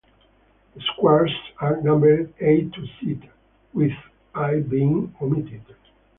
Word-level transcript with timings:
The 0.73 0.81
squares 0.81 1.31
are 1.59 1.79
numbered 1.79 2.33
A 2.39 2.61
to 2.69 2.85
Z 2.99 3.21
with 3.75 3.91
I 4.33 4.61
being 4.61 5.13
omitted. 5.21 5.61